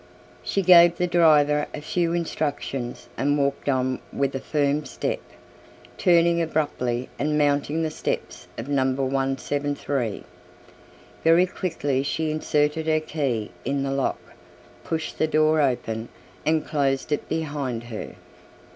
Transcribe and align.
She 0.41 0.63
gave 0.63 0.97
the 0.97 1.05
driver 1.05 1.67
a 1.75 1.79
few 1.81 2.11
instructions 2.13 3.07
and 3.17 3.37
walked 3.37 3.69
on 3.69 3.99
with 4.11 4.33
a 4.33 4.39
firm 4.39 4.83
step, 4.85 5.19
turning 5.95 6.41
abruptly 6.41 7.07
and 7.19 7.37
mounting 7.37 7.83
the 7.83 7.91
steps 7.91 8.47
of 8.57 8.67
Number 8.67 9.03
173. 9.03 10.23
Very 11.23 11.45
quickly 11.45 12.01
she 12.01 12.31
inserted 12.31 12.87
her 12.87 12.99
key 12.99 13.51
in 13.63 13.83
the 13.83 13.91
lock, 13.91 14.17
pushed 14.83 15.19
the 15.19 15.27
door 15.27 15.61
open 15.61 16.09
and 16.47 16.65
closed 16.65 17.11
it 17.11 17.29
behind 17.29 17.83
her. 17.83 18.15